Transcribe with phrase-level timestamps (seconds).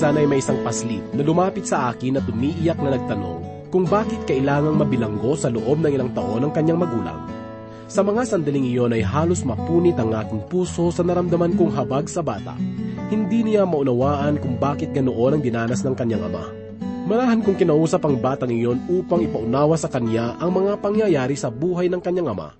[0.00, 4.16] minsan ay may isang paslit na lumapit sa akin at umiiyak na nagtanong kung bakit
[4.24, 7.20] kailangang mabilanggo sa loob ng ilang taon ng kanyang magulang.
[7.84, 12.24] Sa mga sandaling iyon ay halos mapunit ang aking puso sa naramdaman kong habag sa
[12.24, 12.56] bata.
[13.12, 16.48] Hindi niya maunawaan kung bakit ganoon ang dinanas ng kanyang ama.
[17.04, 21.92] Marahan kong kinausap ang batang iyon upang ipaunawa sa kanya ang mga pangyayari sa buhay
[21.92, 22.56] ng kanyang ama.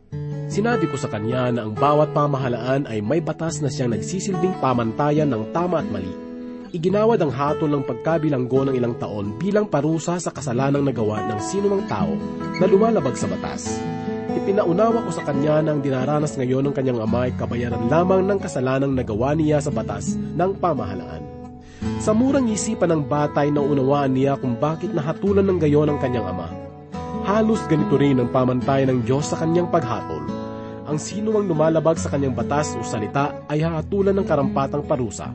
[0.52, 5.33] Sinabi ko sa kanya na ang bawat pamahalaan ay may batas na siyang nagsisilbing pamantayan
[5.33, 6.28] ng tama at mali
[6.70, 11.83] iginawad ang hatol ng pagkabilanggo ng ilang taon bilang parusa sa kasalanang nagawa ng sinumang
[11.91, 12.15] tao
[12.62, 13.83] na lumalabag sa batas.
[14.30, 18.95] Ipinaunawa ko sa kanya na dinaranas ngayon ng kanyang ama ay kabayaran lamang ng kasalanang
[18.95, 21.27] nagawa niya sa batas ng pamahalaan.
[21.98, 26.30] Sa murang isipan ng batay na unawaan niya kung bakit nahatulan ng gayon ang kanyang
[26.30, 26.47] ama.
[27.27, 30.23] Halos ganito rin ang pamantayan ng Diyos sa kanyang paghatol.
[30.87, 35.31] Ang sino ang lumalabag sa kanyang batas o salita ay hahatulan ng karampatang parusa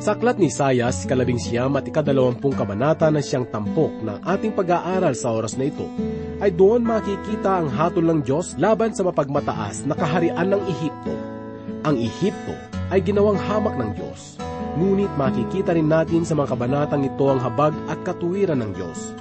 [0.00, 5.12] sa aklat ni Sayas, kalabing siyam at ikadalawampung kabanata na siyang tampok ng ating pag-aaral
[5.12, 5.84] sa oras na ito,
[6.40, 11.12] ay doon makikita ang hatol ng Diyos laban sa mapagmataas na kaharian ng Ehipto.
[11.84, 12.56] Ang Ehipto
[12.88, 14.40] ay ginawang hamak ng Diyos,
[14.80, 19.12] ngunit makikita rin natin sa mga kabanatang ito ang habag at katuwiran ng Diyos.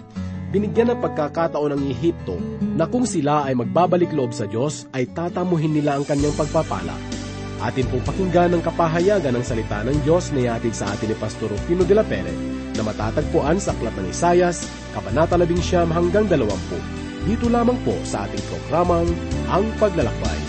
[0.56, 5.76] Binigyan ng pagkakataon ng Ehipto na kung sila ay magbabalik loob sa Diyos ay tatamuhin
[5.76, 7.19] nila ang kanyang pagpapala
[7.60, 11.52] Atin pong pakinggan ang kapahayagan ng salita ng Diyos na ihatid sa atin ni Pastor
[11.52, 12.32] Rufino de la Pere
[12.72, 14.64] na matatagpuan sa Aklat ng Isayas,
[14.96, 17.28] Kabanata 11 hanggang 20.
[17.28, 19.12] Dito lamang po sa ating programang
[19.52, 20.49] Ang Paglalakbay.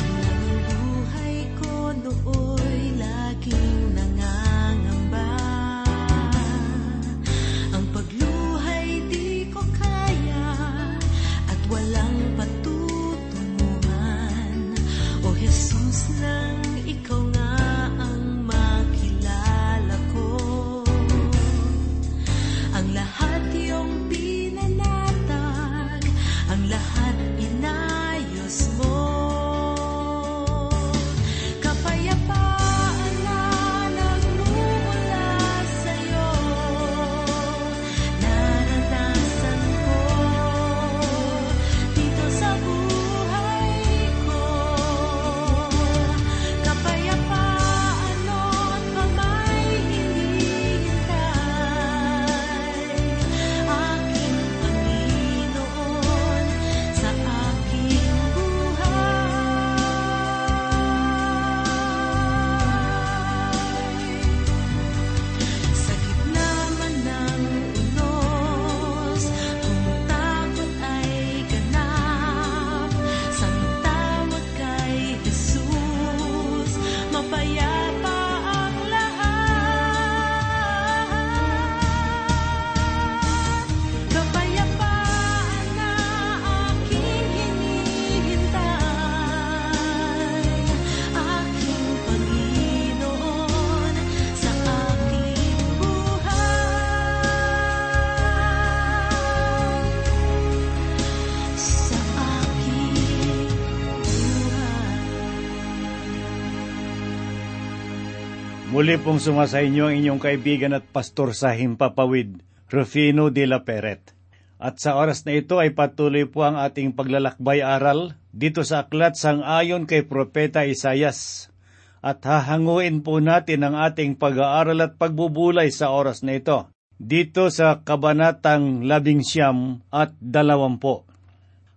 [108.81, 112.41] Muli pong sumasa inyo ang inyong kaibigan at pastor sa Himpapawid,
[112.73, 114.17] Rufino de la Peret.
[114.57, 119.21] At sa oras na ito ay patuloy po ang ating paglalakbay aral dito sa aklat
[119.21, 121.53] sang ayon kay Propeta Isayas.
[122.01, 127.85] At hahanguin po natin ang ating pag-aaral at pagbubulay sa oras na ito dito sa
[127.85, 131.05] Kabanatang Labing Siyam at Dalawampo.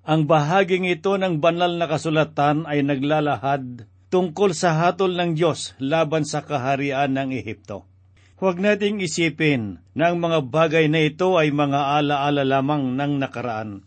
[0.08, 6.22] Ang bahaging ito ng banal na kasulatan ay naglalahad tungkol sa hatol ng Diyos laban
[6.22, 7.90] sa kaharian ng Ehipto.
[8.38, 13.82] Huwag nating isipin na ang mga bagay na ito ay mga alaala lamang ng nakaraan.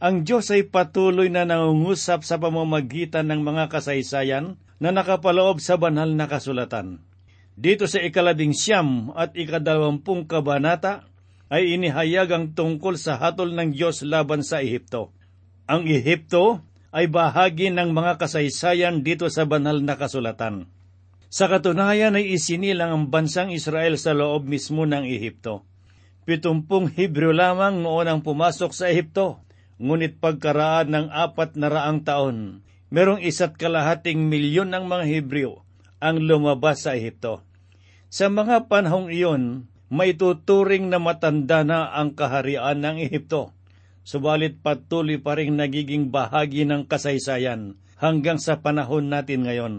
[0.00, 6.08] Ang Diyos ay patuloy na nangungusap sa pamamagitan ng mga kasaysayan na nakapaloob sa banal
[6.08, 7.04] na kasulatan.
[7.52, 11.04] Dito sa ikalabing siyam at ikadalawampung kabanata
[11.52, 15.12] ay inihayag ang tungkol sa hatol ng Diyos laban sa Ehipto.
[15.68, 16.64] Ang Ehipto
[16.96, 20.64] ay bahagi ng mga kasaysayan dito sa banal na kasulatan.
[21.28, 25.68] Sa katunayan ay isinilang ang bansang Israel sa loob mismo ng Ehipto.
[26.24, 29.44] Pitumpung Hebreo lamang noon ang pumasok sa Ehipto,
[29.76, 35.68] ngunit pagkaraan ng apat na raang taon, merong isa't kalahating milyon ng mga Hebreo
[36.00, 37.44] ang lumabas sa Ehipto.
[38.08, 43.55] Sa mga panahong iyon, may tuturing na matanda na ang kaharian ng Ehipto
[44.06, 49.74] subalit patuloy pa rin nagiging bahagi ng kasaysayan hanggang sa panahon natin ngayon.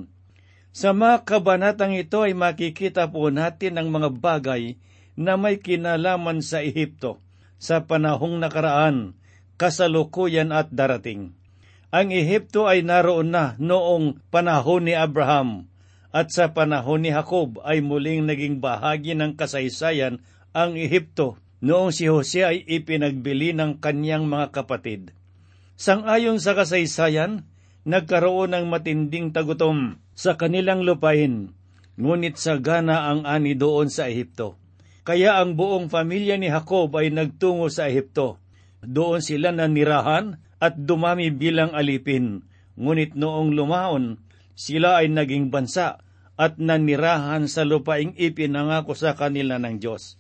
[0.76, 4.76] Sa mga kabanatang ito ay makikita po natin ang mga bagay
[5.16, 7.24] na may kinalaman sa Ehipto
[7.58, 9.18] sa panahong nakaraan,
[9.58, 11.34] kasalukuyan at darating.
[11.90, 15.72] Ang Ehipto ay naroon na noong panahon ni Abraham
[16.12, 20.20] at sa panahon ni Jacob ay muling naging bahagi ng kasaysayan
[20.52, 25.16] ang Ehipto noong si Jose ay ipinagbili ng kanyang mga kapatid.
[25.78, 27.46] Sangayon sa kasaysayan,
[27.86, 31.54] nagkaroon ng matinding tagutom sa kanilang lupain,
[31.96, 34.58] ngunit sagana ang ani doon sa Ehipto.
[35.08, 38.42] Kaya ang buong pamilya ni Jacob ay nagtungo sa Ehipto.
[38.84, 42.44] Doon sila nanirahan at dumami bilang alipin,
[42.76, 44.20] ngunit noong lumaon,
[44.58, 46.02] sila ay naging bansa
[46.38, 50.18] at nanirahan sa lupaing ipinangako sa kanila ng Diyos.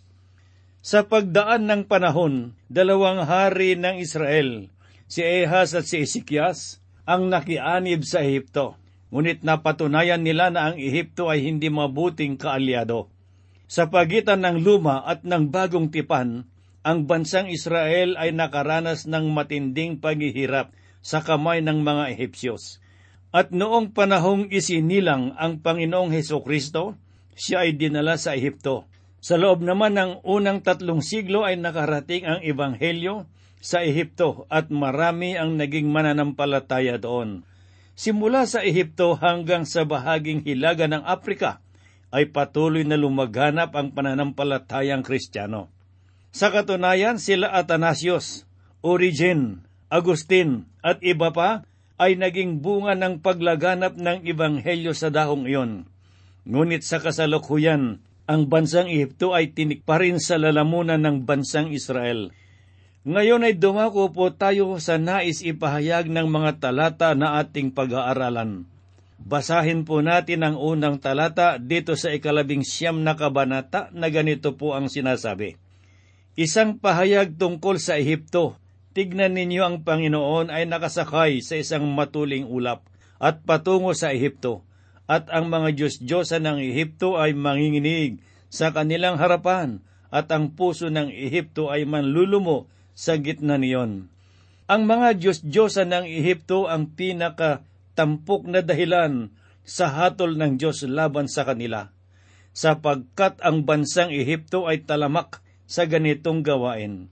[0.87, 4.71] Sa pagdaan ng panahon, dalawang hari ng Israel,
[5.11, 8.79] si Ehas at si Ezekias, ang nakianib sa Ehipto.
[9.11, 13.11] Ngunit napatunayan nila na ang Ehipto ay hindi mabuting kaalyado.
[13.67, 16.47] Sa pagitan ng luma at ng bagong tipan,
[16.87, 20.71] ang bansang Israel ay nakaranas ng matinding paghihirap
[21.03, 22.79] sa kamay ng mga Ehipsyos.
[23.35, 26.95] At noong panahong isinilang ang Panginoong Heso Kristo,
[27.35, 28.87] siya ay dinala sa Ehipto.
[29.17, 33.25] Sa loob naman ng unang tatlong siglo ay nakarating ang Ebanghelyo
[33.57, 37.41] sa Ehipto at marami ang naging mananampalataya doon.
[37.97, 41.65] Simula sa Ehipto hanggang sa bahaging hilaga ng Afrika
[42.13, 45.73] ay patuloy na lumaganap ang pananampalatayang Kristiyano.
[46.29, 48.45] Sa katunayan, sila Atanasios,
[48.85, 51.65] Origen, Agustin at iba pa
[51.97, 55.89] ay naging bunga ng paglaganap ng Ebanghelyo sa dahong iyon.
[56.45, 62.35] Ngunit sa kasalukuyan, ang bansang Ehipto ay tinik pa rin sa lalamunan ng bansang Israel.
[63.07, 68.67] Ngayon ay dumako po tayo sa nais ipahayag ng mga talata na ating pag-aaralan.
[69.15, 74.75] Basahin po natin ang unang talata dito sa ikalabing siyam na kabanata na ganito po
[74.75, 75.55] ang sinasabi.
[76.35, 78.59] Isang pahayag tungkol sa Ehipto.
[78.91, 82.83] Tignan ninyo ang Panginoon ay nakasakay sa isang matuling ulap
[83.23, 84.66] at patungo sa Ehipto.
[85.07, 88.19] At ang mga Diyos-Diyosa ng Ehipto ay manginginig
[88.51, 89.79] sa kanilang harapan
[90.11, 94.11] at ang puso ng Ehipto ay manlulumo sa gitna niyon.
[94.67, 99.31] Ang mga Diyos-Diyosa ng Ehipto ang pinakatampok na dahilan
[99.63, 101.91] sa hatol ng Diyos laban sa kanila,
[102.51, 107.11] sapagkat ang bansang Ehipto ay talamak sa ganitong gawain.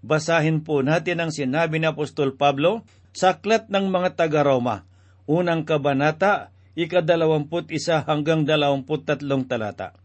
[0.00, 4.88] Basahin po natin ang sinabi ni Apostol Pablo sa aklat ng mga taga-Roma,
[5.28, 9.96] unang kabanata, ikadalawamput isa hanggang dalawamput tatlong talata.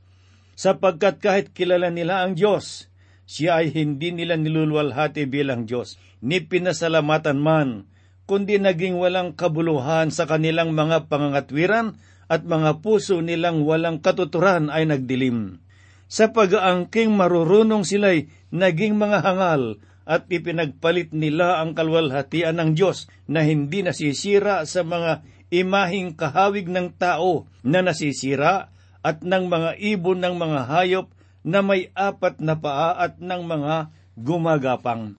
[0.55, 2.87] Sapagkat kahit kilala nila ang Diyos,
[3.27, 7.89] siya ay hindi nila nilulwalhati bilang Diyos, ni pinasalamatan man,
[8.25, 14.89] kundi naging walang kabuluhan sa kanilang mga pangangatwiran at mga puso nilang walang katuturan ay
[14.89, 15.61] nagdilim.
[16.05, 23.41] Sa pag-aangking marurunong sila'y naging mga hangal at ipinagpalit nila ang kalwalhatian ng Diyos na
[23.41, 28.73] hindi nasisira sa mga imahing kahawig ng tao na nasisira
[29.05, 31.07] at ng mga ibon ng mga hayop
[31.45, 35.13] na may apat na paa at ng mga gumagapang.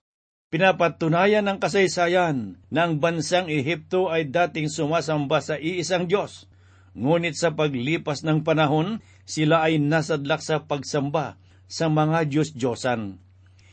[0.50, 6.50] Pinapatunayan ng kasaysayan na ang bansang Ehipto ay dating sumasamba sa iisang Diyos.
[6.96, 13.20] Ngunit sa paglipas ng panahon, sila ay nasadlak sa pagsamba sa mga Diyos-Diyosan.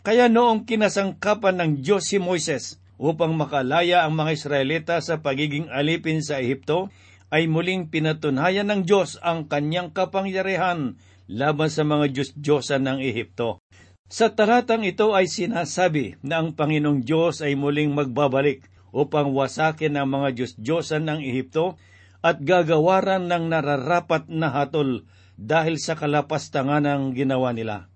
[0.03, 6.21] Kaya noong kinasangkapan ng Diyos si Moises upang makalaya ang mga Israelita sa pagiging alipin
[6.21, 6.93] sa Ehipto,
[7.33, 13.57] ay muling pinatunayan ng Diyos ang kanyang kapangyarihan laban sa mga Diyos-Diyosan ng Ehipto.
[14.05, 20.13] Sa talatang ito ay sinasabi na ang Panginoong Diyos ay muling magbabalik upang wasakin ang
[20.13, 21.81] mga Diyos-Diyosan ng Ehipto
[22.21, 27.89] at gagawaran ng nararapat na hatol dahil sa kalapastangan ng ginawa nila.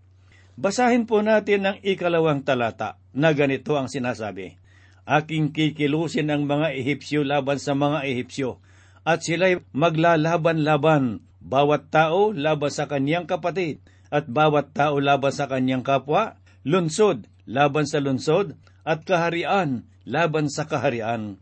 [0.57, 4.57] Basahin po natin ang ikalawang talata na ganito ang sinasabi.
[5.07, 8.59] Aking kikilusin ang mga Ehipsyo laban sa mga Ehipsyo
[9.07, 13.79] at sila'y maglalaban-laban bawat tao laban sa kanyang kapatid,
[14.11, 16.35] at bawat tao laban sa kanyang kapwa,
[16.67, 21.39] lunsod laban sa lunsod, at kaharian laban sa kaharian.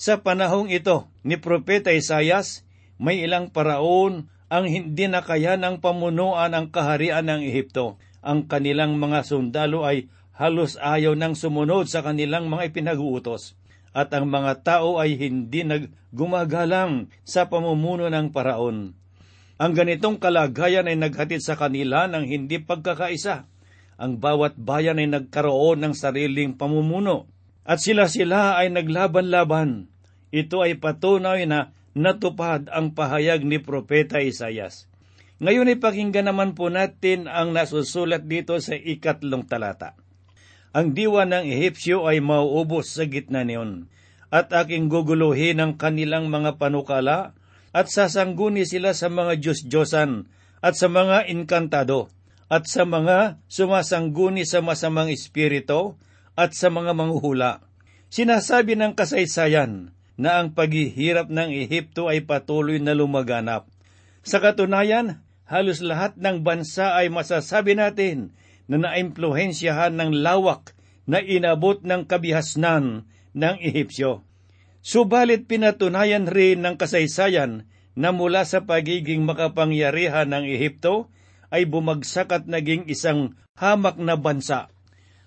[0.00, 2.64] Sa panahong ito ni Propeta Isayas,
[2.96, 8.00] may ilang paraon ang hindi na kaya ng pamunuan ang kaharian ng Ehipto.
[8.24, 13.56] Ang kanilang mga sundalo ay halos ayaw ng sumunod sa kanilang mga ipinag-uutos.
[13.96, 18.92] At ang mga tao ay hindi naggumagalang sa pamumuno ng paraon.
[19.56, 23.48] Ang ganitong kalagayan ay naghatid sa kanila ng hindi pagkakaisa.
[23.96, 27.32] Ang bawat bayan ay nagkaroon ng sariling pamumuno.
[27.64, 29.88] At sila-sila ay naglaban-laban.
[30.28, 34.92] Ito ay patunay na natupad ang pahayag ni Propeta Isayas.
[35.40, 39.96] Ngayon ay pakinggan naman po natin ang nasusulat dito sa ikatlong talata.
[40.76, 43.88] Ang diwa ng Ehipsyo ay mauubos sa gitna niyon,
[44.28, 47.32] at aking guguluhin ang kanilang mga panukala,
[47.72, 50.28] at sasangguni sila sa mga Diyos-Diyosan,
[50.60, 52.12] at sa mga inkantado,
[52.52, 55.96] at sa mga sumasangguni sa masamang espiritu,
[56.36, 57.64] at sa mga manghuhula.
[58.12, 63.64] Sinasabi ng kasaysayan na ang paghihirap ng Ehipto ay patuloy na lumaganap.
[64.28, 70.74] Sa katunayan, halos lahat ng bansa ay masasabi natin na naimpluhensyahan ng lawak
[71.06, 74.26] na inabot ng kabihasnan ng Ehipsyo.
[74.82, 81.10] Subalit pinatunayan rin ng kasaysayan na mula sa pagiging makapangyarihan ng Ehipto
[81.50, 84.68] ay bumagsak at naging isang hamak na bansa.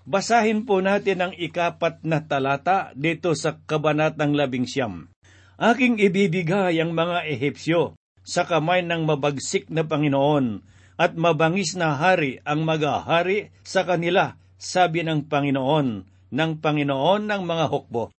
[0.09, 5.11] Basahin po natin ang ikapat na talata dito sa Kabanatang Labing Siyam.
[5.59, 10.63] Aking ibibigay ang mga Ehipsyo sa kamay ng mabagsik na Panginoon
[10.99, 15.87] at mabangis na hari ang magahari sa kanila, sabi ng Panginoon,
[16.35, 18.11] ng Panginoon ng mga hukbo.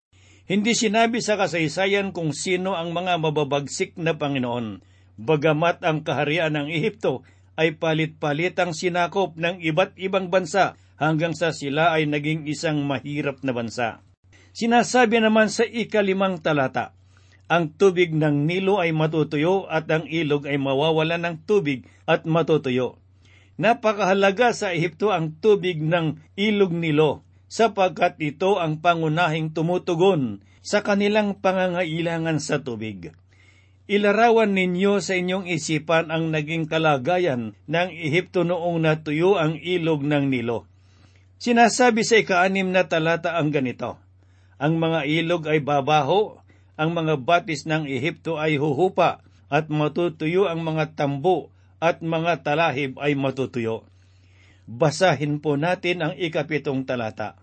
[0.48, 4.80] Hindi sinabi sa kasaysayan kung sino ang mga mababagsik na Panginoon,
[5.20, 7.22] bagamat ang kaharian ng Ehipto
[7.60, 13.52] ay palit-palitang sinakop ng iba't ibang bansa hanggang sa sila ay naging isang mahirap na
[13.52, 14.00] bansa.
[14.56, 16.96] Sinasabi naman sa ikalimang talata,
[17.50, 23.02] ang tubig ng Nilo ay matutuyo at ang ilog ay mawawala ng tubig at matutuyo.
[23.58, 31.42] Napakahalaga sa Ehipto ang tubig ng ilog Nilo sapagkat ito ang pangunahing tumutugon sa kanilang
[31.42, 33.10] pangangailangan sa tubig.
[33.90, 40.30] Ilarawan ninyo sa inyong isipan ang naging kalagayan ng Ehipto noong natuyo ang ilog ng
[40.30, 40.70] Nilo.
[41.42, 43.98] Sinasabi sa ikaanim na talata ang ganito,
[44.62, 46.38] Ang mga ilog ay babaho,
[46.80, 49.20] ang mga batis ng Ehipto ay huhupa
[49.52, 53.84] at matutuyo ang mga tambo at mga talahib ay matutuyo.
[54.64, 57.36] Basahin po natin ang ikapitong talata.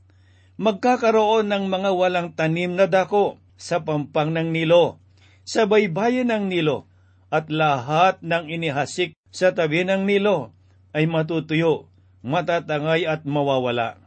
[0.58, 4.98] Magkakaroon ng mga walang tanim na dako sa pampang ng Nilo,
[5.46, 6.90] sa baybayin ng Nilo,
[7.30, 10.56] at lahat ng inihasik sa tabi ng Nilo
[10.98, 11.92] ay matutuyo,
[12.26, 14.02] matatangay at mawawala.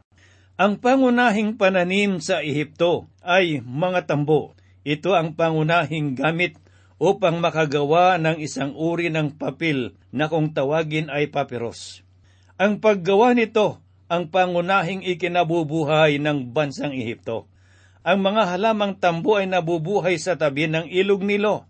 [0.59, 6.57] Ang pangunahing pananim sa Ehipto ay mga tambo, ito ang pangunahing gamit
[7.01, 12.05] upang makagawa ng isang uri ng papel na kung tawagin ay papiros.
[12.61, 17.47] Ang paggawa nito ang pangunahing ikinabubuhay ng bansang Ehipto.
[18.03, 21.69] Ang mga halamang tambo ay nabubuhay sa tabi ng ilog Nilo.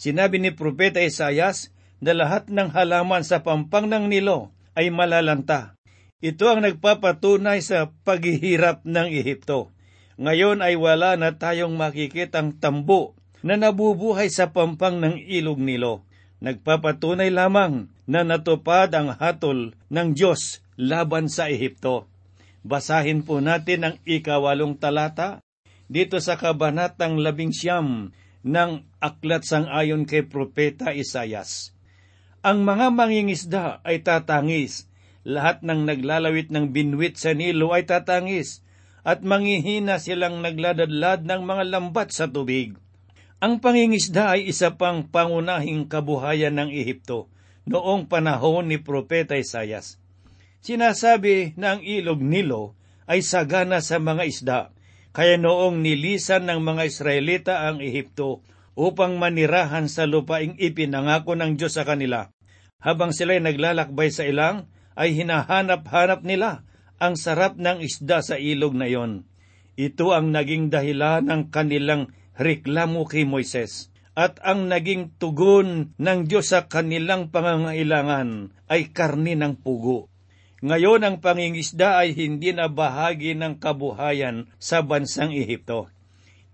[0.00, 5.76] Sinabi ni Propeta Isayas na lahat ng halaman sa pampang ng Nilo ay malalanta.
[6.24, 9.73] Ito ang nagpapatunay sa paghihirap ng Ehipto.
[10.14, 16.06] Ngayon ay wala na tayong makikitang tambo na nabubuhay sa pampang ng ilog nilo.
[16.38, 22.06] Nagpapatunay lamang na natupad ang hatol ng Diyos laban sa Ehipto.
[22.64, 25.44] Basahin po natin ang ikawalong talata
[25.88, 28.12] dito sa kabanatang labing siyam
[28.44, 31.76] ng aklat sang ayon kay Propeta Isayas.
[32.44, 34.88] Ang mga mangingisda ay tatangis,
[35.24, 38.63] lahat ng naglalawit ng binwit sa Nilo ay tatangis,
[39.04, 42.74] at mangihina silang nagladadlad ng mga lambat sa tubig.
[43.44, 47.28] Ang pangingisda ay isa pang pangunahing kabuhayan ng Ehipto
[47.68, 50.00] noong panahon ni Propeta Isayas.
[50.64, 52.72] Sinasabi na ang ilog Nilo
[53.04, 54.60] ay sagana sa mga isda,
[55.12, 58.40] kaya noong nilisan ng mga Israelita ang Ehipto
[58.72, 62.32] upang manirahan sa lupaing ipinangako ng Diyos sa kanila,
[62.80, 66.64] habang sila'y naglalakbay sa ilang, ay hinahanap-hanap nila
[66.98, 69.26] ang sarap ng isda sa ilog na iyon.
[69.74, 73.90] Ito ang naging dahilan ng kanilang reklamo kay Moises.
[74.14, 80.06] At ang naging tugon ng Diyos sa kanilang pangangailangan ay karni ng pugo.
[80.62, 85.90] Ngayon ang pangingisda ay hindi na bahagi ng kabuhayan sa bansang Ehipto.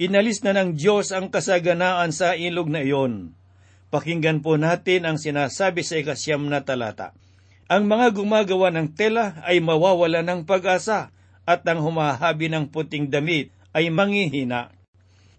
[0.00, 3.37] Inalis na ng Diyos ang kasaganaan sa ilog na iyon.
[3.92, 7.12] Pakinggan po natin ang sinasabi sa ikasyam na talata.
[7.70, 11.14] Ang mga gumagawa ng tela ay mawawala ng pag-asa
[11.46, 14.74] at ang humahabi ng puting damit ay mangihina.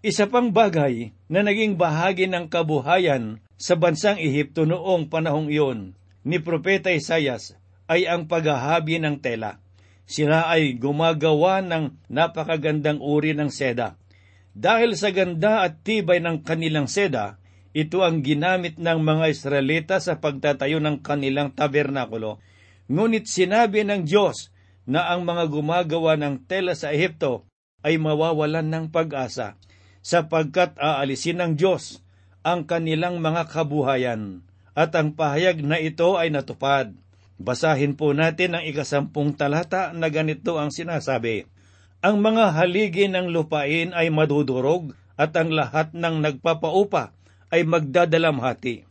[0.00, 5.92] Isa pang bagay na naging bahagi ng kabuhayan sa bansang Ehipto noong panahong iyon
[6.24, 7.52] ni Propeta Isayas
[7.84, 9.60] ay ang paghahabi ng tela.
[10.08, 14.00] Sila ay gumagawa ng napakagandang uri ng seda.
[14.56, 17.36] Dahil sa ganda at tibay ng kanilang seda,
[17.72, 22.36] ito ang ginamit ng mga Israelita sa pagtatayo ng kanilang tabernakulo.
[22.92, 24.52] Ngunit sinabi ng Diyos
[24.84, 27.48] na ang mga gumagawa ng tela sa Ehipto
[27.80, 29.56] ay mawawalan ng pag-asa,
[30.04, 32.04] sapagkat aalisin ng Diyos
[32.44, 34.44] ang kanilang mga kabuhayan
[34.76, 36.92] at ang pahayag na ito ay natupad.
[37.40, 41.48] Basahin po natin ang ikasampung talata na ganito ang sinasabi.
[42.02, 47.14] Ang mga haligi ng lupain ay madudurog at ang lahat ng nagpapaupa
[47.52, 48.88] ay magdadalamhati.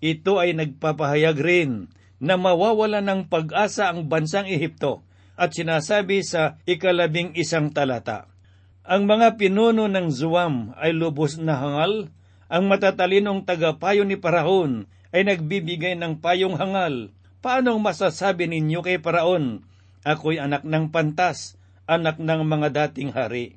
[0.00, 5.04] Ito ay nagpapahayag rin na mawawala ng pag-asa ang bansang Ehipto
[5.36, 8.28] at sinasabi sa ikalabing isang talata.
[8.84, 12.08] Ang mga pinuno ng Zuam ay lubos na hangal,
[12.48, 17.12] ang matatalinong tagapayo ni Paraon ay nagbibigay ng payong hangal.
[17.44, 19.64] Paano masasabi ninyo kay Paraon,
[20.04, 23.56] ako'y anak ng pantas, anak ng mga dating hari?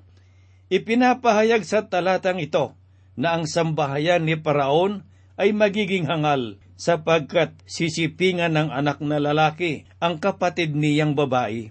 [0.71, 2.75] Ipinapahayag sa talatang ito
[3.19, 5.05] na ang sambahayan ni Paraon
[5.37, 11.69] ay magiging hangal sapagkat sisipingan ng anak na lalaki ang kapatid niyang babae.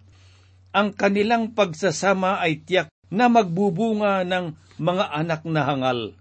[0.73, 6.17] Ang kanilang pagsasama ay tiyak na magbubunga ng mga anak na hangal.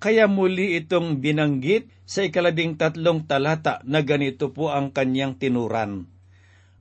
[0.00, 6.08] Kaya muli itong binanggit sa ikalabing tatlong talata na ganito po ang kanyang tinuran.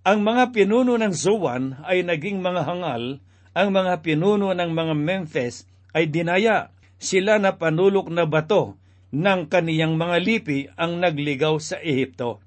[0.07, 3.19] Ang mga pinuno ng Zoan ay naging mga hangal,
[3.51, 6.71] ang mga pinuno ng mga Memphis ay dinaya.
[6.99, 8.75] Sila na panulok na bato
[9.15, 12.43] ng kaniyang mga lipi ang nagligaw sa Ehipto.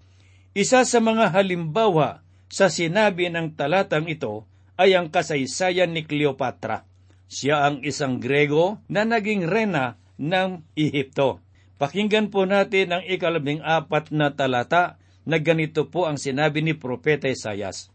[0.53, 2.21] Isa sa mga halimbawa
[2.53, 4.45] sa sinabi ng talatang ito
[4.77, 6.85] ay ang kasaysayan ni Cleopatra.
[7.33, 11.41] Siya ang isang Grego na naging rena ng Ehipto.
[11.81, 17.27] Pakinggan po natin ang ikalabing apat na talata na ganito po ang sinabi ni Propeta
[17.27, 17.89] Isayas.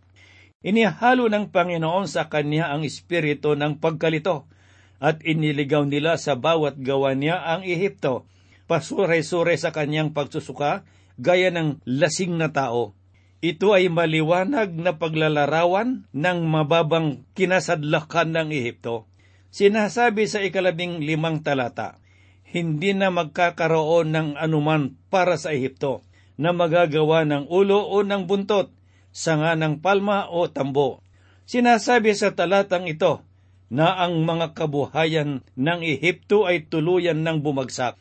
[0.66, 4.50] Inihalo ng Panginoon sa kanya ang espiritu ng pagkalito
[4.98, 8.25] at iniligaw nila sa bawat gawa niya ang Ehipto
[8.68, 10.84] pasuray-suray sa kanyang pagsusuka
[11.18, 12.94] gaya ng lasing na tao.
[13.39, 19.06] Ito ay maliwanag na paglalarawan ng mababang kinasadlakan ng Ehipto.
[19.54, 21.98] Sinasabi sa ikalabing limang talata,
[22.50, 26.04] hindi na magkakaroon ng anuman para sa Ehipto
[26.38, 28.69] na magagawa ng ulo o ng buntot,
[29.13, 31.02] sanga ng palma o tambo.
[31.48, 33.27] Sinasabi sa talatang ito
[33.67, 37.99] na ang mga kabuhayan ng Ehipto ay tuluyan ng bumagsak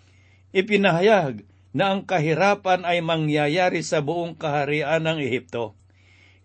[0.57, 1.45] ipinahayag
[1.77, 5.77] na ang kahirapan ay mangyayari sa buong kaharian ng Ehipto.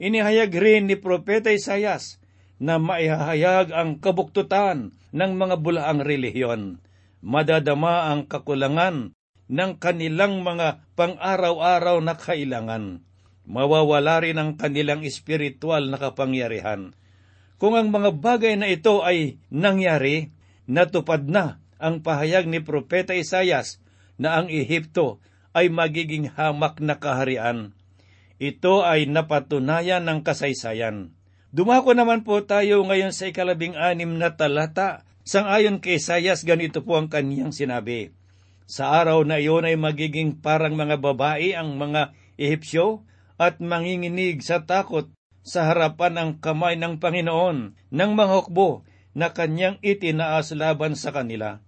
[0.03, 2.19] Inihayag rin ni Propeta Isayas
[2.59, 6.83] na maihahayag ang kabuktutan ng mga bulaang relihiyon.
[7.23, 9.15] Madadama ang kakulangan
[9.47, 13.05] ng kanilang mga pang-araw-araw na kailangan.
[13.47, 16.91] Mawawala rin ang kanilang espiritual na kapangyarihan.
[17.61, 20.33] Kung ang mga bagay na ito ay nangyari,
[20.65, 23.77] natupad na ang pahayag ni Propeta Isayas
[24.17, 25.21] na ang Ehipto
[25.53, 27.77] ay magiging hamak na kaharian.
[28.41, 31.13] Ito ay napatunayan ng kasaysayan.
[31.53, 35.05] Dumako naman po tayo ngayon sa ikalabing anim na talata.
[35.21, 38.09] Sangayon kay Sayas, ganito po ang kaniyang sinabi.
[38.65, 43.05] Sa araw na iyon ay magiging parang mga babae ang mga Ehipsyo
[43.37, 49.81] at manginginig sa takot sa harapan ng kamay ng Panginoon ng mga hukbo na kanyang
[49.83, 51.59] itinaas laban sa kanila.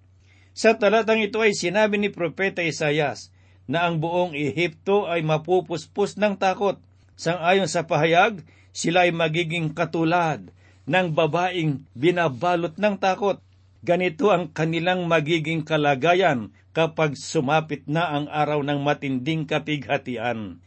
[0.54, 3.34] Sa talatang ito ay sinabi ni Propeta Isayas
[3.66, 6.78] na ang buong Ehipto ay mapupuspos ng takot.
[7.18, 10.54] Sangayon sa pahayag, sila ay magiging katulad
[10.86, 13.42] ng babaeng binabalot ng takot.
[13.84, 20.64] Ganito ang kanilang magiging kalagayan kapag sumapit na ang araw ng matinding kapighatian.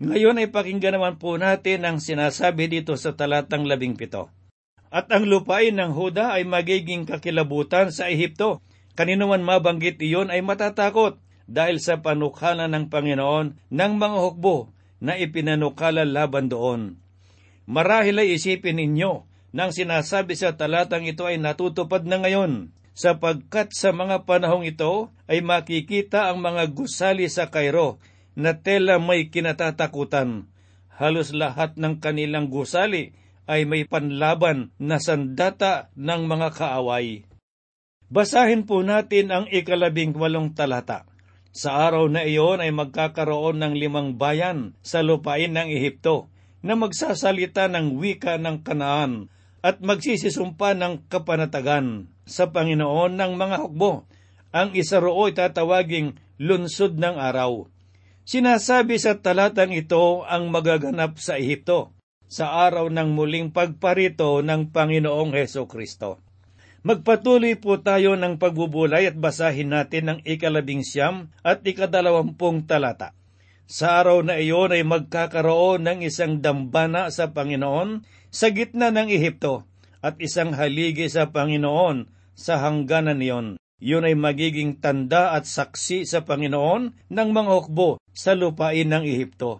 [0.00, 4.32] Ngayon ay pakinggan naman po natin ang sinasabi dito sa talatang labing pito.
[4.88, 8.60] At ang lupain ng Huda ay magiging kakilabutan sa Ehipto
[8.92, 11.16] Kanino man mabanggit iyon ay matatakot
[11.48, 14.68] dahil sa panukala ng Panginoon ng mga hukbo
[15.00, 17.00] na ipinanukala laban doon.
[17.64, 19.24] Marahil ay isipin ninyo
[19.56, 25.40] nang sinasabi sa talatang ito ay natutupad na ngayon, sapagkat sa mga panahong ito ay
[25.40, 28.00] makikita ang mga gusali sa Cairo
[28.38, 30.48] na tela may kinatatakutan.
[30.92, 33.16] Halos lahat ng kanilang gusali
[33.48, 37.26] ay may panlaban na sandata ng mga kaaway.
[38.12, 41.08] Basahin po natin ang ikalabing walong talata.
[41.52, 46.28] Sa araw na iyon ay magkakaroon ng limang bayan sa lupain ng Ehipto
[46.60, 49.32] na magsasalita ng wika ng Kanaan
[49.64, 54.04] at magsisisumpa ng kapanatagan sa Panginoon ng mga hukbo.
[54.52, 57.71] Ang isa roo'y tatawaging lunsod ng araw.
[58.22, 61.90] Sinasabi sa talatang ito ang magaganap sa Ehipto
[62.30, 66.22] sa araw ng muling pagparito ng Panginoong Heso Kristo.
[66.86, 73.10] Magpatuloy po tayo ng pagbubulay at basahin natin ang ikalabing siyam at ikadalawampung talata.
[73.66, 79.66] Sa araw na iyon ay magkakaroon ng isang dambana sa Panginoon sa gitna ng Ehipto
[79.98, 82.06] at isang haligi sa Panginoon
[82.38, 83.46] sa hangganan niyon.
[83.82, 89.58] Yun ay magiging tanda at saksi sa Panginoon ng mga hukbo sa lupain ng Ehipto.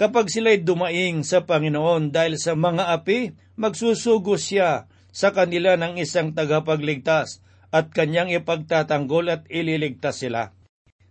[0.00, 6.32] Kapag sila'y dumaing sa Panginoon dahil sa mga api, magsusugo siya sa kanila ng isang
[6.32, 10.56] tagapagligtas at kanyang ipagtatanggol at ililigtas sila.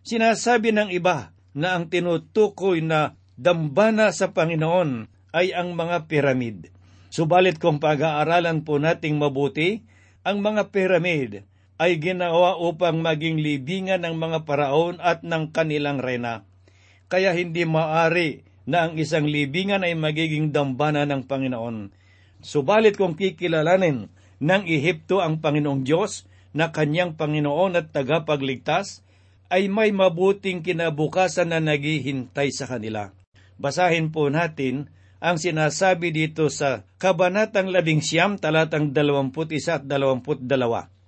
[0.02, 5.06] Sinasabi ng iba na ang tinutukoy na dambana sa Panginoon
[5.38, 6.74] ay ang mga piramid.
[7.14, 9.86] Subalit kung pag-aaralan po nating mabuti,
[10.26, 11.46] ang mga piramid
[11.80, 16.44] ay ginawa upang maging libingan ng mga paraon at ng kanilang rena.
[17.08, 21.96] Kaya hindi maari na ang isang libingan ay magiging dambana ng Panginoon.
[22.44, 24.12] Subalit kung kikilalanin
[24.44, 29.02] ng Ehipto ang Panginoong Diyos na kanyang Panginoon at tagapagligtas,
[29.50, 33.10] ay may mabuting kinabukasan na naghihintay sa kanila.
[33.58, 39.34] Basahin po natin ang sinasabi dito sa Kabanatang Labing Siyam, talatang 21
[39.74, 40.99] at 22.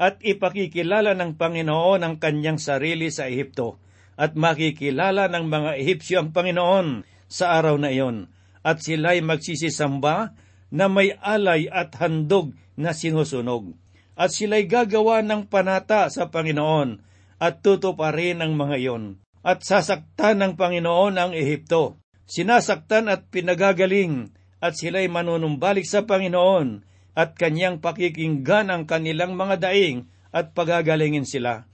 [0.00, 3.76] At ipakikilala ng Panginoon ang kanyang sarili sa Ehipto
[4.16, 10.36] at makikilala ng mga Ehipsyo ang Panginoon sa araw na iyon, at sila'y magsisisamba
[10.72, 13.76] na may alay at handog na sinusunog.
[14.16, 17.00] At sila'y gagawa ng panata sa Panginoon,
[17.40, 19.04] at tutuparin ang mga iyon.
[19.40, 21.96] At sasaktan ng Panginoon ang Ehipto.
[22.28, 30.06] Sinasaktan at pinagagaling, at sila'y manunumbalik sa Panginoon, at kanyang pakikinggan ang kanilang mga daing,
[30.30, 31.66] at pagagalingin sila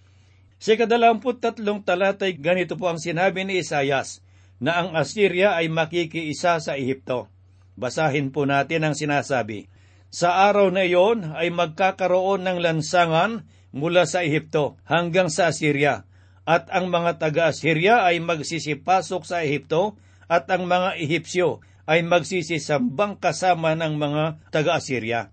[0.57, 4.25] Sa kadalamput tatlong talatay ganito po ang sinabi ni Isayas,
[4.57, 7.29] na ang Assyria ay makikiisa sa Ehipto.
[7.77, 9.69] Basahin po natin ang sinasabi.
[10.09, 13.45] Sa araw na iyon ay magkakaroon ng lansangan
[13.77, 16.09] mula sa Ehipto hanggang sa Assyria,
[16.49, 23.79] at ang mga taga-Assyria ay magsisipasok sa Ehipto, at ang mga Ehipsyo ay magsisisambang kasama
[23.79, 25.31] ng mga taga-Assyria.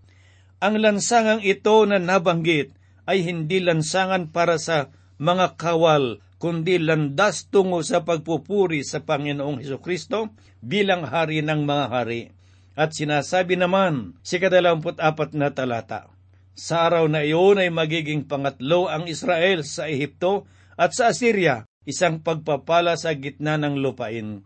[0.64, 2.72] Ang lansangang ito na nabanggit
[3.04, 9.82] ay hindi lansangan para sa mga kawal, kundi landas tungo sa pagpupuri sa Panginoong Heso
[9.84, 10.32] Kristo
[10.64, 12.32] bilang hari ng mga hari.
[12.74, 16.10] At sinasabi naman si kadalamput apat na talata,
[16.54, 20.46] Sa araw na iyon ay magiging pangatlo ang Israel sa Ehipto
[20.78, 24.42] at sa Assyria, isang pagpapala sa gitna ng lupain.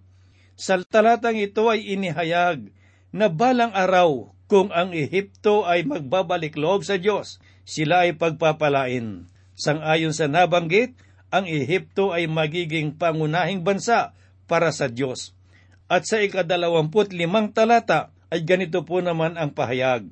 [0.58, 2.74] Sa talatang ito ay inihayag
[3.14, 9.30] na balang araw kung ang Ehipto ay magbabalik loob sa Diyos, sila ay pagpapalain.
[9.54, 10.98] Sangayon sa nabanggit,
[11.30, 14.18] ang Ehipto ay magiging pangunahing bansa
[14.50, 15.38] para sa Diyos.
[15.86, 20.10] At sa ikadalawamput limang talata ay ganito po naman ang pahayag.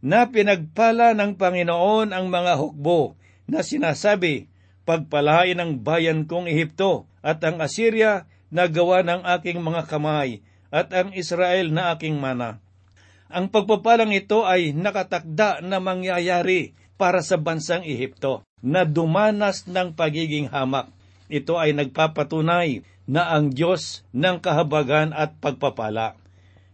[0.00, 4.48] Na pinagpala ng Panginoon ang mga hukbo na sinasabi,
[4.88, 10.92] Pagpalain ang bayan kong Ehipto at ang Assyria na gawa ng aking mga kamay at
[10.92, 12.60] ang Israel na aking mana.
[13.28, 20.48] Ang pagpapalang ito ay nakatakda na mangyayari para sa bansang Ehipto na dumanas ng pagiging
[20.48, 20.88] hamak.
[21.28, 26.16] Ito ay nagpapatunay na ang Diyos ng kahabagan at pagpapala.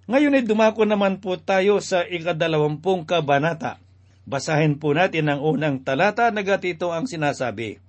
[0.07, 3.83] Ngayon ay dumako naman po tayo sa ikadalawampung kabanata.
[4.25, 7.84] Basahin po natin ang unang talata na gatito ang sinasabi.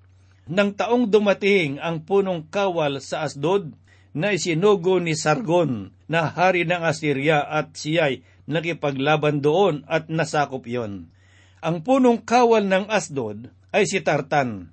[0.45, 3.73] Nang taong dumating ang punong kawal sa Asdod,
[4.15, 11.11] na isinugo ni Sargon na hari ng Assyria at siya'y nakipaglaban doon at nasakop iyon.
[11.59, 14.71] Ang punong kawal ng Asdod ay si Tartan.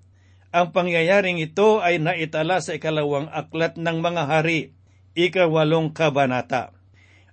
[0.55, 4.79] Ang pangyayaring ito ay naitala sa ikalawang aklat ng mga hari,
[5.19, 6.71] ikawalong kabanata.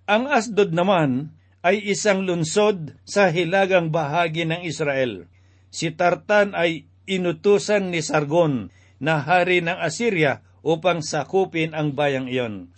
[0.10, 5.30] Ang Asdod naman ay isang lunsod sa hilagang bahagi ng Israel.
[5.70, 8.70] Si Tartan ay inutusan ni Sargon
[9.02, 12.70] na hari ng Assyria upang sakupin ang bayang iyon.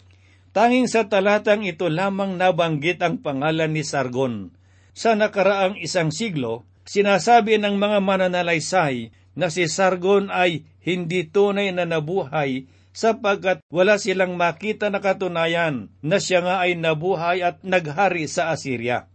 [0.56, 4.56] Tanging sa talatang ito lamang nabanggit ang pangalan ni Sargon.
[4.96, 11.86] Sa nakaraang isang siglo, Sinasabi ng mga mananalaysay na si Sargon ay hindi tunay na
[11.86, 18.52] nabuhay sapagkat wala silang makita na katunayan na siya nga ay nabuhay at naghari sa
[18.52, 19.08] Assyria.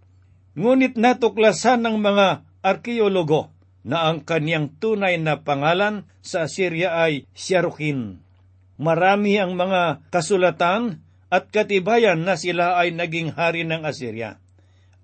[0.57, 3.53] Ngunit natuklasan ng mga arkeologo
[3.87, 8.19] na ang kaniyang tunay na pangalan sa Assyria ay Siarukin.
[8.83, 14.43] Marami ang mga kasulatan at katibayan na sila ay naging hari ng Assyria.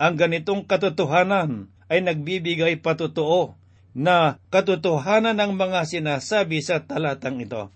[0.02, 3.54] Ang ganitong katotohanan ay nagbibigay patotoo
[3.94, 7.70] na katotohanan ng mga sinasabi sa talatang ito.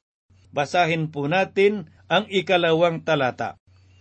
[0.51, 3.55] Basahin po natin ang ikalawang talata.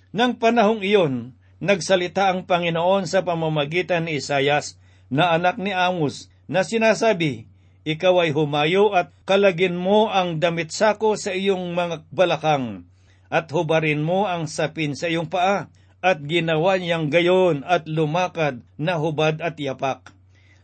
[0.10, 4.82] Nang panahong iyon, nagsalita ang Panginoon sa pamamagitan ni Isayas
[5.14, 7.50] na anak ni Amos na sinasabi,
[7.86, 12.90] Ikaw ay humayo at kalagin mo ang damit sako sa iyong mga balakang
[13.30, 15.70] at hubarin mo ang sapin sa iyong paa
[16.06, 20.14] at ginawa niyang gayon at lumakad na hubad at yapak.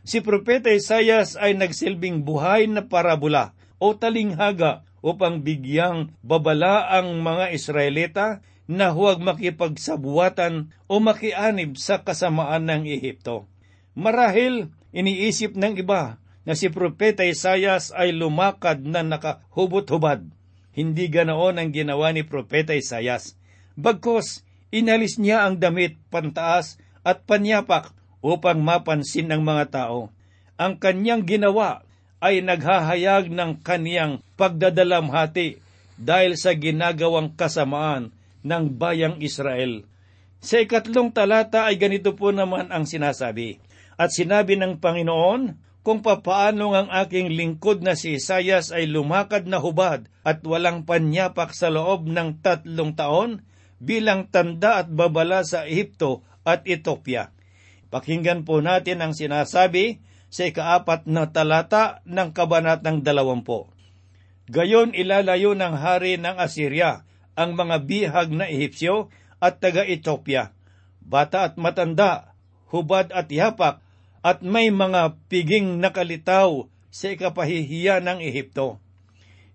[0.01, 7.53] Si Propeta Isayas ay nagsilbing buhay na parabola o talinghaga upang bigyang babala ang mga
[7.53, 8.27] Israelita
[8.69, 13.49] na huwag makipagsabuatan o makianib sa kasamaan ng Ehipto.
[13.97, 20.25] Marahil, iniisip ng iba na si Propeta Isayas ay lumakad na nakahubot-hubad.
[20.71, 23.35] Hindi ganoon ang ginawa ni Propeta Isayas.
[23.75, 27.91] Bagkos, inalis niya ang damit pantaas at panyapak
[28.23, 30.13] upang mapansin ng mga tao.
[30.55, 31.83] Ang kanyang ginawa
[32.21, 35.57] ay naghahayag ng kaniyang pagdadalamhati
[35.97, 38.13] dahil sa ginagawang kasamaan
[38.45, 39.85] ng bayang Israel.
[40.41, 43.61] Sa ikatlong talata ay ganito po naman ang sinasabi.
[44.01, 49.61] At sinabi ng Panginoon, kung papaano ang aking lingkod na si Isayas ay lumakad na
[49.61, 53.45] hubad at walang panyapak sa loob ng tatlong taon
[53.77, 57.29] bilang tanda at babala sa Ehipto at Ethiopia.
[57.93, 60.01] Pakinggan po natin ang sinasabi
[60.33, 63.69] sa ikaapat na talata ng kabanatang dalawampo.
[64.49, 67.05] Gayon ilalayo ng hari ng Assyria
[67.37, 70.57] ang mga bihag na Ehipsyo at taga-Ethiopia,
[71.05, 72.33] bata at matanda,
[72.73, 73.81] hubad at yapak,
[74.21, 78.77] at may mga piging nakalitaw sa ikapahihiya ng Ehipto.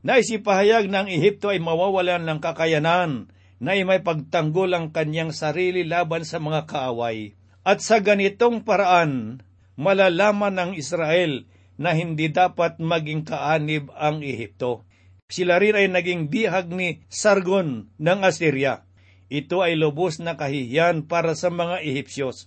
[0.03, 6.43] Naisipahayag ng Ehipto ay mawawalan ng kakayanan na may pagtanggol ang kanyang sarili laban sa
[6.43, 7.35] mga kaaway.
[7.67, 9.43] At sa ganitong paraan,
[9.75, 14.87] malalaman ng Israel na hindi dapat maging kaanib ang Ehipto.
[15.27, 18.87] Sila rin ay naging bihag ni Sargon ng Assyria.
[19.27, 22.47] Ito ay lubos na kahihiyan para sa mga Ehipsyos.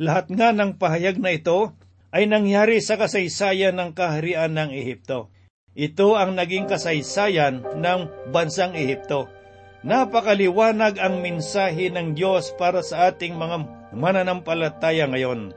[0.00, 1.76] Lahat nga ng pahayag na ito
[2.12, 5.28] ay nangyari sa kasaysayan ng kaharian ng Ehipto.
[5.72, 8.00] Ito ang naging kasaysayan ng
[8.32, 9.28] bansang Ehipto.
[9.82, 13.56] Napakaliwanag ang mensahe ng Diyos para sa ating mga
[13.92, 15.52] mananampalataya ngayon.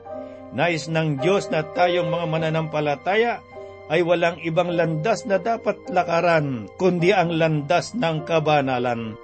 [0.56, 3.44] Nais ng Diyos na tayong mga mananampalataya
[3.86, 9.14] ay walang ibang landas na dapat lakaran, kundi ang landas ng kabanalan.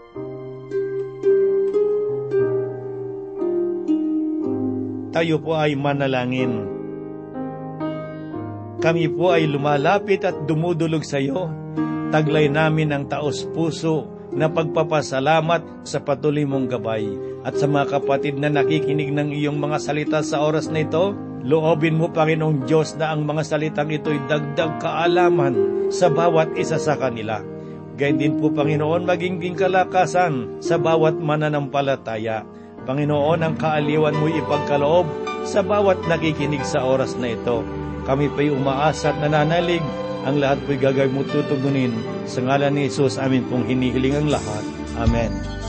[5.12, 6.64] Tayo po ay manalangin.
[8.80, 11.52] Kami po ay lumalapit at dumudulog sa iyo.
[12.08, 17.04] Taglay namin ang taos puso na pagpapasalamat sa patuloy mong gabay.
[17.44, 21.12] At sa mga kapatid na nakikinig ng iyong mga salita sa oras na ito,
[21.44, 26.96] loobin mo, Panginoong Diyos, na ang mga salitang ito'y dagdag kaalaman sa bawat isa sa
[26.96, 27.44] kanila.
[28.00, 32.48] Gayun din po, Panginoon, maging kalakasan sa bawat mananampalataya.
[32.82, 35.06] Panginoon, ang kaaliwan mo'y ipagkaloob
[35.46, 37.62] sa bawat nakikinig sa oras na ito.
[38.02, 39.82] Kami pa'y umaasa at nananalig
[40.26, 41.94] ang lahat po'y gagawin mo tutugunin.
[42.26, 44.64] Sa ngalan ni Jesus, amin pong hinihiling ang lahat.
[44.98, 45.61] Amen.